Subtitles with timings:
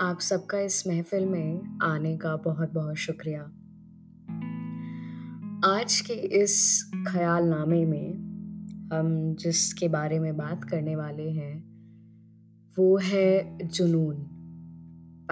[0.00, 3.42] आप सबका इस महफ़िल में आने का बहुत-बहुत शुक्रिया।
[5.74, 8.14] आज के इस ख़यालनामे में
[8.92, 11.64] हम जिसके बारे में बात करने वाले हैं,
[12.78, 14.16] वो है जुनून,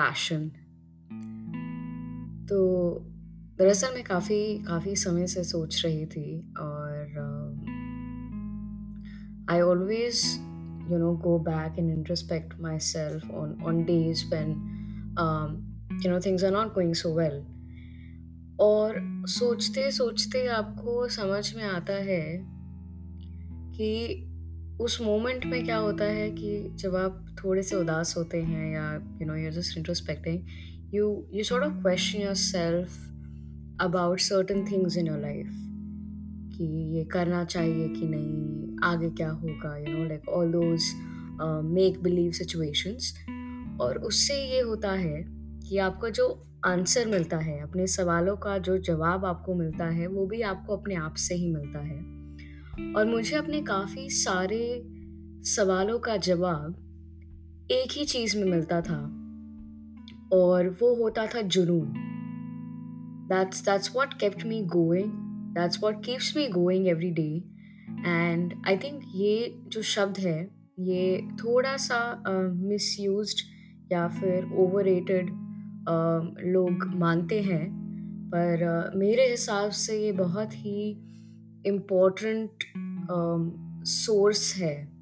[0.00, 0.49] पैशन।
[2.49, 2.99] तो
[3.59, 6.95] दरअसल मैं काफ़ी काफ़ी समय से सोच रही थी और
[9.51, 10.25] I always
[10.91, 14.55] you know go back and introspect myself on on days when
[15.17, 15.63] um,
[16.03, 17.43] you know things are not going so well.
[18.61, 18.97] और
[19.29, 22.25] सोचते सोचते आपको समझ में आता है
[23.77, 24.31] कि
[24.81, 28.93] उस मोमेंट में क्या होता है कि जब आप थोड़े से उदास होते हैं या
[29.21, 32.98] you know you just introspecting you you sort of question yourself
[33.81, 35.51] about certain things in your life
[36.57, 36.65] कि
[36.97, 40.91] ये करना चाहिए कि नहीं आगे क्या होगा you know like all those
[41.75, 43.15] make believe situations
[43.81, 45.25] और उससे ये होता है
[45.61, 46.27] कि आपका जो
[46.67, 50.95] आंसर मिलता है, अपने सवालों का जो जवाब आपको मिलता है, वो भी आपको अपने
[50.95, 51.98] आप से ही मिलता है।
[52.95, 54.83] और मुझे अपने काफ़ी सारे
[55.47, 59.01] सवालों का जवाब एक ही चीज़ में मिलता था,
[60.33, 61.93] और वो होता था जुनून।
[63.29, 65.13] That's that's what kept me going
[65.55, 67.31] that's what keeps me going every day
[68.07, 72.23] and I think ये जो शब्द है ये थोड़ा सा
[72.55, 73.27] मिस uh,
[73.93, 77.85] या फिर ओवर uh, लोग मानते हैं।
[78.27, 80.91] पर uh, मेरे हिसाब से ये बहुत ही
[81.67, 82.51] इम्पोर्टेंट
[83.85, 84.93] सोर्स uh, है।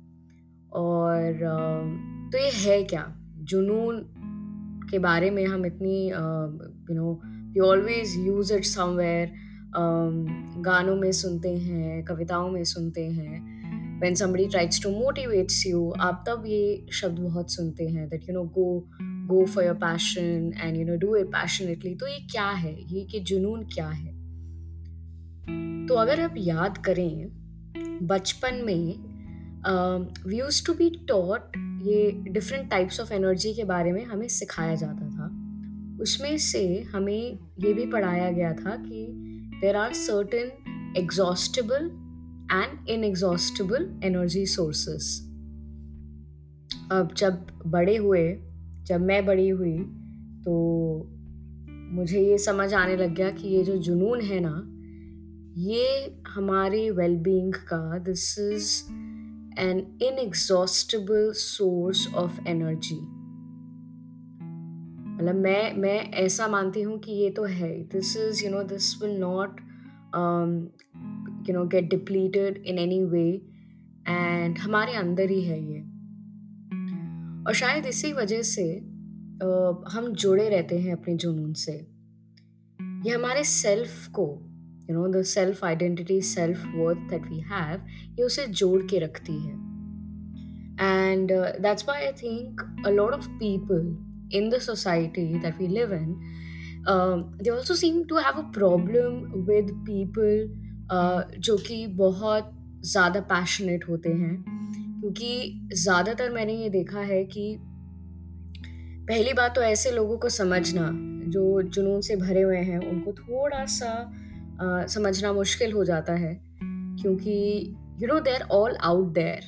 [0.72, 3.16] और uh, तो ये है क्या?
[3.38, 4.08] जुनून
[4.90, 9.32] के बारे में हम इतनी you know we always use it somewhere
[9.74, 16.24] गानों में सुनते हैं, कविताओं में सुनते हैं। When somebody tries to motivates you आप
[16.28, 18.88] तब ये शब्द बहुत सुनते हैं that you know go
[19.26, 22.74] go for your passion and you know do it passionately तो ये क्या है?
[22.94, 24.12] ये कि जुनून क्या है?
[25.86, 27.28] तो अगर आप याद करें,
[28.02, 28.94] बचपन में
[30.26, 34.74] we use to be taught ये डिफरेंट टाइप्स ऑफ़ एनर्जी के बारे में हमें सिखाया
[34.74, 35.26] जाता था।
[36.02, 39.31] उसमें से हमें ये भी पढ़ाया गया था कि
[39.62, 40.50] there are certain
[40.96, 41.90] exhaustible
[42.50, 45.20] and inexhaustible energy sources.
[46.92, 48.24] अब जब बड़े हुए,
[48.86, 49.78] जब मैं बड़ी हुई
[50.44, 50.54] तो
[51.68, 54.54] मुझे ये समझ आने लग गया कि ये जो जुनून है ना,
[55.70, 58.68] ये हमारे वेलबींग का this is
[59.60, 63.21] an inexhaustible source of energy
[65.22, 69.02] मतलब मैं मैं ऐसा मानती हूँ कि ये तो है। This is you know this
[69.02, 69.60] will not
[71.48, 73.24] you know get depleted in any way
[74.08, 75.80] and हमारे अंदर ही है ये।
[77.46, 78.66] और शायद इसी वजह से
[79.44, 81.72] uh, हम जुड़े रहते हैं अपने जुनून से।
[83.06, 84.28] ये हमारे सेल्फ को
[84.90, 87.86] you know the self identity self worth that we have
[88.18, 89.54] ये उसे जोड़ के रखती है।
[90.80, 95.92] And that's why I think a lot of people in the society that we live
[95.92, 96.08] in,
[96.88, 100.48] um, they also seem to have a problem with people
[100.90, 102.50] uh, जो कि बहुत
[102.84, 104.44] ज़्यादा पैशनेट होते हैं।
[105.00, 107.56] क्योंकि ज़्यादातर मैंने ये देखा है कि
[109.08, 110.90] पहली बात तो ऐसे लोगों को समझना
[111.30, 113.92] जो जुनून से भरे हुए हैं उनको थोड़ा सा
[114.54, 116.40] uh, समझना मुश्किल हो जाता है।
[117.02, 117.34] क्योंकि
[118.02, 119.40] you know they're all out there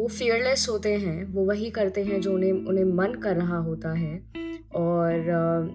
[0.00, 3.92] वो फियरलेस होते हैं, वो वही करते हैं जो उन्हें उन्हें मन कर रहा होता
[3.92, 4.16] है
[4.76, 5.28] और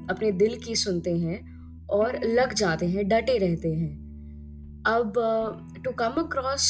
[0.09, 1.37] अपने दिल की सुनते हैं
[1.87, 3.93] और लग जाते हैं, डटे रहते हैं।
[4.87, 5.13] अब
[5.83, 6.67] to come across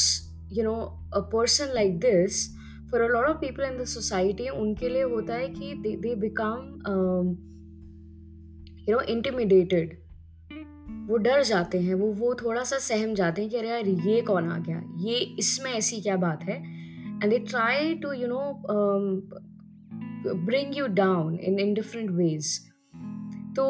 [0.53, 0.75] you know
[1.13, 2.47] a person like this
[2.91, 6.81] for a lot of people in the society उनके लिए होता है कि they become
[8.89, 9.97] you know intimidated
[11.09, 14.21] वो डर जाते हैं, वो वो थोड़ा सा सहम जाते हैं कि अरे यार ये
[14.21, 14.81] कौन आ गया?
[14.97, 16.55] ये, इसमें ऐसी क्या बात है?
[17.25, 19.05] And they try to you know um,
[20.45, 22.49] bring you down in in different ways.
[23.57, 23.65] तो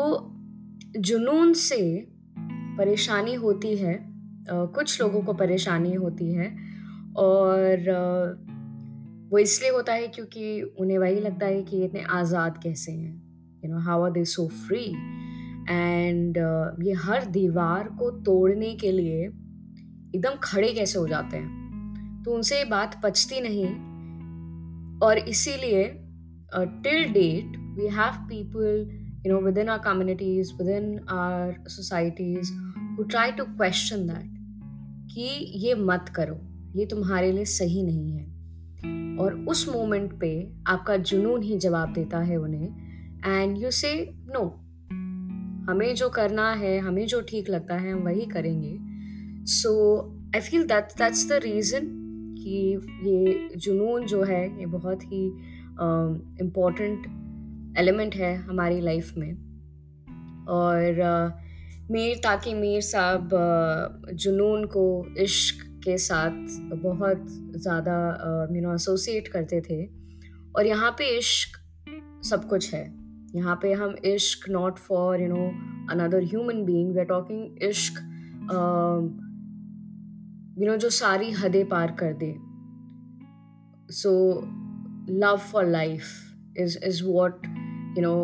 [0.97, 1.81] जुनून से
[2.77, 3.93] परेशानी होती है
[4.49, 6.47] कुछ लोगों को परेशानी होती है
[7.17, 7.89] और
[9.31, 13.13] वो इसलिए होता है क्योंकि उन्हें वही लगता है कि इतने आज़ाद कैसे हैं।
[13.65, 14.83] You know how are they so free
[15.69, 16.37] and
[16.87, 21.64] ये हर दीवार को तोड़ने के लिए एकदम खड़े कैसे हो जाते हैं?
[22.25, 23.67] तो उनसे ये बात पचती नहीं।
[24.99, 25.83] और इसीलिए
[26.53, 28.87] till date we have people
[29.25, 32.51] you know within our communities within our societies
[32.97, 34.33] who try to question that
[35.13, 35.27] कि
[35.65, 36.35] ये मत करो,
[36.75, 38.33] ये तुम्हारे लिए सही नहीं है।
[39.17, 40.29] और उस मोमेंट पे
[40.67, 42.67] आपका जुनून ही जवाब देता है उन्हें
[43.25, 43.93] एंड यू से
[44.29, 44.41] नो
[45.69, 48.77] हमें जो करना है, हमें जो ठीक लगता है, हम वही करेंगे।
[49.51, 49.71] So
[50.35, 51.87] I feel that that's the reason
[52.45, 52.57] कि
[53.05, 55.25] ये जुनून जो है, ये बहुत ही
[56.41, 57.05] इम्पोर्टेंट
[57.77, 59.31] एलिमेंट है हमारी लाइफ में।
[60.49, 61.01] और
[61.91, 63.29] मीर ताकि मीर साहब
[64.13, 64.85] जुनून को
[65.19, 66.31] इश्क के साथ
[66.83, 67.25] बहुत
[67.57, 67.97] ज़्यादा
[68.55, 69.83] यू नो एसोसिएट करते थे।
[70.55, 71.57] और यहाँ पे इश्क
[72.25, 72.85] सब कुछ है।
[73.35, 75.45] यहाँ पे हम इश्क not for you know
[75.91, 77.99] another human being we are talking इश्क
[80.57, 82.35] यू नो जो सारी हदें पार कर दे।
[83.93, 84.11] So
[85.09, 86.03] love for life
[86.59, 87.45] is is what
[87.97, 88.15] you know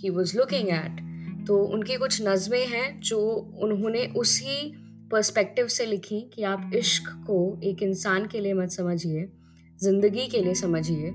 [0.00, 1.06] he was looking at
[1.46, 3.20] तो उनकी कुछ नज़में हैं जो
[3.62, 4.74] उन्होंने उसी
[5.12, 9.28] पर्सपेक्टिव से लिखी कि आप इश्क को एक इंसान के लिए मत समझिए,
[9.80, 11.10] ज़िंदगी के लिए समझिए।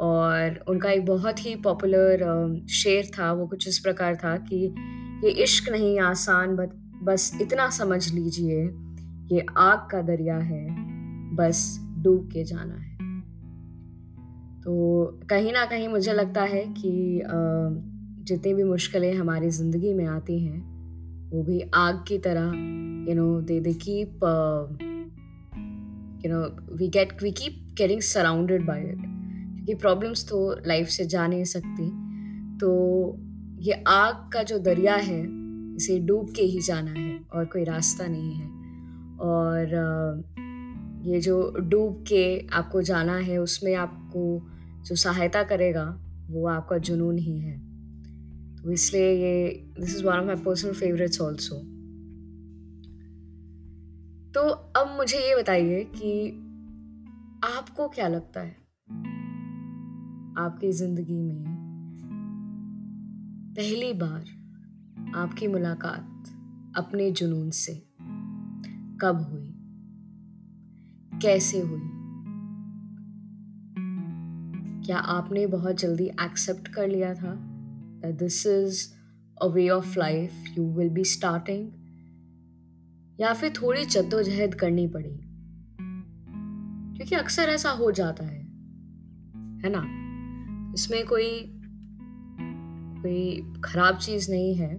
[0.00, 4.64] और उनका एक बहुत ही पॉपुलर शेर था, वो कुछ इस प्रकार था कि
[5.24, 6.56] ये इश्क नहीं, आसान
[7.04, 8.66] बस इतना समझ लीजिए।
[9.32, 10.66] ये आग का दरिया है
[11.36, 12.96] बस डूब के जाना है।
[14.62, 17.22] तो कहीं ना कहीं मुझे लगता है कि
[18.24, 20.78] जितनी भी मुश्किलें हमारी ज़िंदगी में आती हैं
[21.30, 22.44] वो भी आग की तरह
[23.08, 24.66] you know they they keep uh,
[26.24, 26.38] you
[26.78, 31.44] we get we keep getting surrounded by it क्योंकि प्रॉब्लम्स तो लाइफ से जा नहीं
[31.44, 31.88] सकती।
[32.58, 32.70] तो
[33.58, 35.24] ये आग का जो दरिया है
[35.76, 38.57] इसे डूब के ही जाना है और कोई रास्ता नहीं है।
[39.20, 40.24] और
[41.04, 44.48] ये जो डूब के आपको जाना है, उसमें आपको
[44.84, 47.58] जो सहायता करेगा, वो आपका जुनून ही है।
[48.56, 49.48] तो इसलिए ये
[49.80, 51.54] this is one of my personal favourites also
[54.34, 56.30] तो अब मुझे ये बताइए कि
[57.44, 58.56] आपको क्या लगता है?
[60.38, 61.44] आपकी ज़िंदगी में
[63.56, 64.24] पहली बार
[65.16, 66.24] आपकी मुलाकात
[66.76, 67.87] अपने जुनून से
[69.00, 69.54] कब हुई?
[71.20, 71.80] कैसे हुई?
[74.86, 77.34] क्या आपने बहुत जल्दी एक्सेप्ट कर लिया था
[78.10, 78.88] this is
[79.42, 81.70] a way of life you will be starting
[83.20, 85.20] या फिर थोड़ी जद्दोजहद करनी पड़ी?
[86.96, 88.42] क्योंकि अक्सर ऐसा हो जाता है।
[89.58, 89.98] है ना?
[90.72, 91.54] इसमें कोई
[93.02, 94.74] कोई खराब चीज़ नहीं है।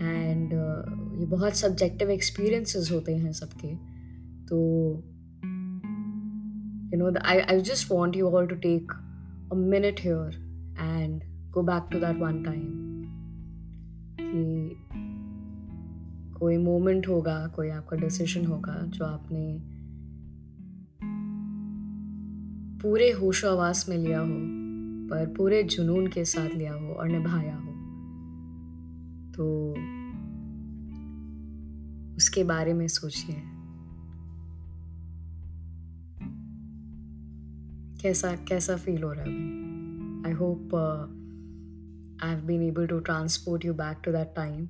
[0.00, 3.74] एंड uh, ये बहुत सब्जेक्टिव एक्सपीरियंसेस होते हैं सबके।
[4.46, 4.58] तो
[6.92, 8.92] you know I I just want you all to take
[9.52, 10.38] a minute here
[10.80, 12.68] and go back to that one time
[14.20, 14.76] कि
[16.38, 19.58] कोई मोमेंट होगा, कोई आपका डिसीज़न होगा जो आपने
[22.82, 24.38] पूरे होशो आवास में लिया हो,
[25.10, 27.72] पर पूरे जुनून के साथ लिया हो और निभाया हो।
[29.32, 29.46] तो
[32.20, 33.42] उसके बारे में सोचिए।
[38.02, 40.74] कैसा कैसा फील हो रहा है I hope
[42.24, 44.64] I have been able to transport you back to that time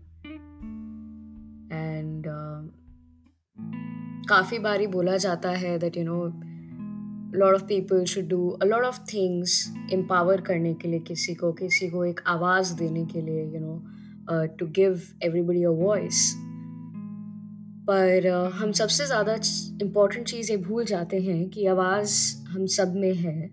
[1.72, 2.26] and
[4.28, 6.24] काफ़ी बारी बोला जाता है that you know
[7.38, 11.52] lot of people should do a lot of things empower करने के लिए किसी को
[11.52, 13.82] किसी को एक आवाज़ देने के लिए you know
[14.58, 16.22] to give everybody a voice
[17.90, 19.34] पर हम सबसे ज़्यादा
[19.82, 23.50] इम्पोर्टेंट चीज़ ये भूल जाते हैं कि आवाज़ हम सब में है।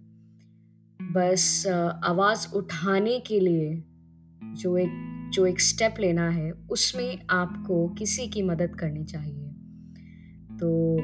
[1.12, 1.68] बस
[2.04, 3.84] आवाज़ उठाने के लिए
[4.44, 9.50] जो एक जो एक स्टेप लेना है, उसमें आपको किसी की मदद करनी चाहिए।
[10.58, 10.98] तो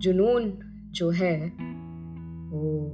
[0.00, 0.52] जुनून
[0.90, 1.48] जो है,
[2.50, 2.88] वो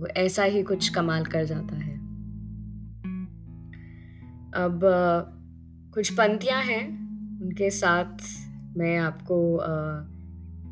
[0.00, 1.94] वो ऐसा ही कुछ कमाल कर जाता है।
[4.54, 4.80] अब
[5.94, 6.99] कुछ पंक्तियाँ हैं
[7.42, 8.18] उनके साथ
[8.76, 9.36] मैं आपको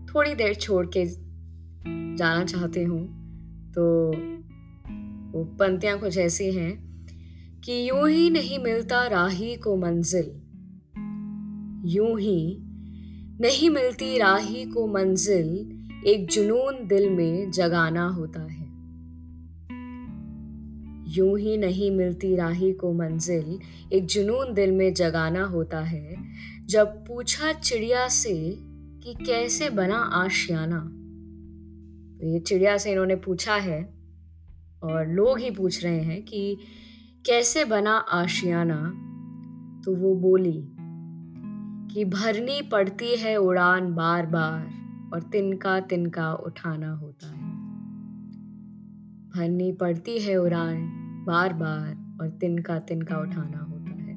[0.06, 1.04] थोड़ी देर छोड़ के
[2.16, 3.02] जाना चाहती हूँ।
[3.72, 3.84] तो
[5.32, 6.72] वो पंक्तियाँ कुछ ऐसी हैं
[7.64, 10.30] कि यूँ ही नहीं मिलता राही को मंजिल।
[11.84, 12.58] यूँ ही
[13.40, 15.48] नहीं मिलती राही को मंजिल,
[16.06, 18.57] एक जुनून दिल में जगाना होता है।
[21.08, 23.58] यूँ ही नहीं मिलती राही को मंजिल,
[23.92, 26.16] एक जुनून दिल में जगाना होता है।
[26.66, 28.56] जब पूछा चिड़िया से
[29.02, 30.80] कि कैसे बना आशियाना?
[32.20, 33.94] तो ये चिड़िया से इन्होंने पूछा है
[34.82, 36.58] और लोग ही पूछ रहे हैं कि
[37.26, 39.04] कैसे बना आशियाना?
[39.84, 40.68] तो वो बोली
[41.94, 44.70] कि भरनी पड़ती है उड़ान बार बार
[45.14, 47.47] और तिनका तिनका उठाना होता है।
[49.38, 50.84] भरनी पड़ती है उड़ान
[51.26, 54.14] बार बार और तिनका तिनका उठाना होता है।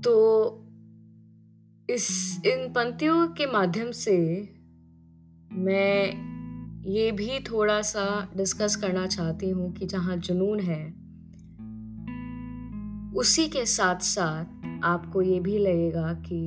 [0.00, 0.14] तो
[1.90, 2.08] इस,
[2.46, 4.18] इन पंक्तियों के माध्यम से
[5.52, 6.30] मैं
[6.86, 10.82] ये भी थोड़ा सा डिस्कस करना चाहती हूँ कि जहाँ जुनून है,
[13.18, 16.40] उसी के साथ साथ आपको ये भी लगेगा कि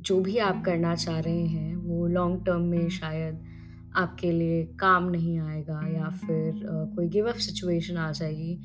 [0.00, 3.40] जो भी आप करना चाह रहे हैं, वो लॉन्ग टर्म में शायद
[3.96, 8.60] आपके लिए काम नहीं आएगा या फिर uh, कोई गिव अप सिचुएशन आ जाएगी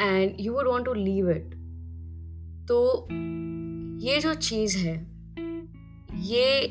[0.00, 1.54] and you would want to leave it
[2.68, 3.08] तो
[4.00, 5.06] ये जो चीज़ है
[6.14, 6.62] ये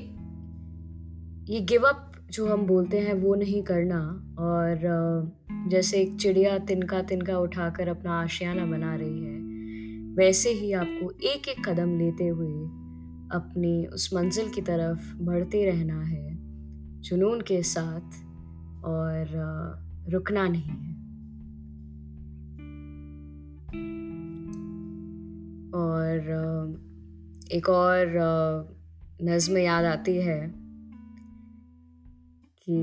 [1.53, 3.99] ये गिव अप जो हम बोलते हैं वो नहीं करना
[4.39, 4.79] और
[5.67, 9.45] जैसे एक चिड़िया तिनका तिनका उठाकर अपना आशियाना बना रही है
[10.15, 12.85] वैसे ही आपको एक एक कदम लेते हुए
[13.31, 16.34] अपनी उस मंजिल की तरफ़ बढ़ते रहना है।
[17.05, 18.07] जुनून के साथ
[18.85, 19.27] और
[20.09, 20.95] रुकना नहीं है।
[25.71, 26.19] और
[27.51, 28.13] एक और
[29.23, 30.47] नज़म याद आती है
[32.63, 32.73] कि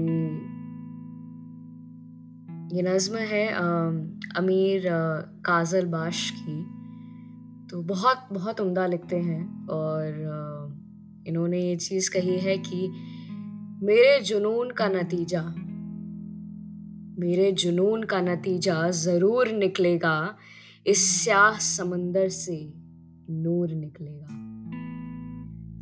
[2.77, 3.47] ये नज़म है
[4.37, 4.83] अमीर
[5.47, 6.63] काजल बाश की।
[7.71, 10.05] तो बहुत बहुत उम्दा लिखते हैं और
[11.27, 12.93] इन्होंने ये चीज़ कही है कि
[13.83, 15.43] मेरे जुनून का नतीजा।
[17.19, 20.37] मेरे जुनून का नतीजा ज़रूर निकलेगा।
[20.87, 22.75] इस स्याह समंदर से
[23.31, 24.27] नूर निकलेगा।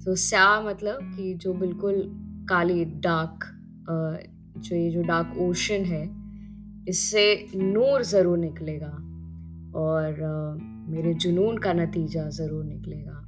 [0.04, 2.02] तो स्याह मतलब कि जो बिल्कुल
[2.48, 3.44] काली, डार्क
[4.58, 6.04] जो ये जो डार्क ओशन है,
[6.88, 8.96] इससे नूर ज़रूर निकलेगा।
[9.78, 10.22] और
[10.88, 13.24] मेरे जुनून का नतीजा ज़रूर निकलेगा।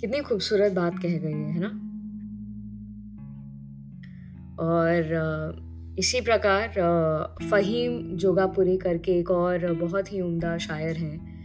[0.00, 1.79] कितनी खूबसूरत बात कह गई है है ना?
[4.60, 5.00] और
[5.98, 6.68] इसी प्रकार
[7.50, 11.40] फ़हीम जोगापुरी करके एक और बहुत ही उम्दा शायर हैं,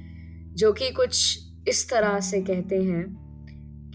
[0.56, 3.26] जो कि कुछ इस तरह से कहते हैं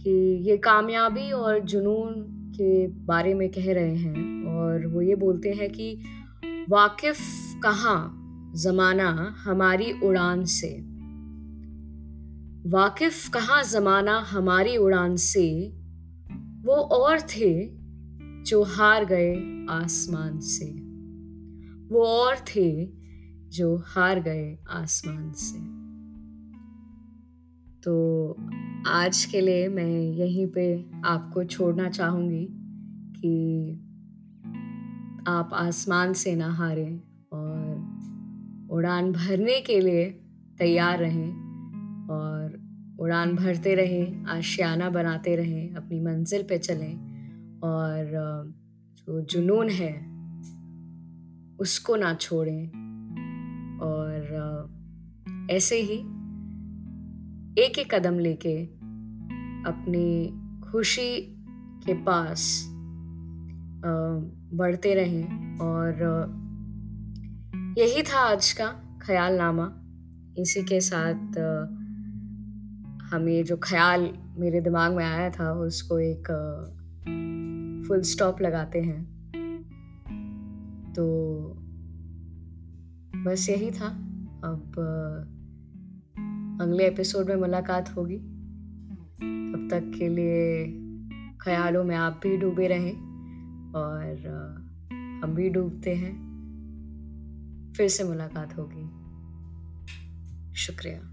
[0.02, 0.10] कि
[0.50, 2.12] ये कामयाबी और जुनून
[2.56, 6.02] के बारे में कह रहे हैं और वो ये बोलते हैं कि,
[6.68, 7.18] वाकिफ
[7.62, 8.16] कहाँ
[8.56, 10.68] जमाना हमारी उड़ान से?
[12.68, 15.72] वाकिफ कहाँ जमाना हमारी उड़ान से?
[16.62, 17.79] वो और थे
[18.42, 20.66] जो हार गए आसमान से।
[21.94, 22.86] वो और थे
[23.48, 25.58] जो हार गए आसमान से।
[27.80, 28.36] तो
[28.86, 32.48] आज के लिए मैं यहीं पे आपको छोड़ना चाहूँगी
[33.20, 33.72] कि
[35.26, 37.00] आप आसमान से ना हारें
[37.32, 37.90] और
[38.70, 40.04] उड़ान भरने के लिए
[40.58, 41.30] तैयार रहें
[42.10, 42.70] और
[43.00, 47.09] उड़ान भरते रहें, आशियाना बनाते रहें, अपनी मंजिल पे चलें।
[47.64, 48.04] और,
[48.98, 49.92] जो जुनून है,
[51.58, 52.66] उसको ना छोड़ें।
[53.78, 54.20] और,
[55.50, 55.98] ऐसे ही
[57.62, 58.64] एक एक कदम लेके
[59.66, 60.40] अपनी
[60.70, 61.20] खुशी
[61.86, 62.66] के पास
[64.52, 65.94] बढ़ते रहें। और,
[67.78, 69.72] यही था आज का ख्याल नामा
[70.38, 71.38] इसी के साथ,
[73.02, 76.28] हमें जो ख्याल मेरे दिमाग में आया था, उसको एक
[77.90, 79.04] फुल स्टॉप लगाते हैं।
[80.92, 81.14] तो
[83.16, 83.86] बस यही था।
[84.44, 84.72] अब
[86.62, 88.16] अगले एपिसोड में मुलाकात होगी।
[89.52, 90.66] तब तक के लिए
[91.40, 92.92] ख्यालों में आप भी डूबे रहें
[93.72, 94.28] और
[95.24, 96.12] हम भी डूबते हैं।
[97.76, 98.84] फिर से मुलाकात होगी।
[100.54, 101.09] शुक्रिया।